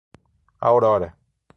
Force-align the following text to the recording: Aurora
Aurora 0.69 1.13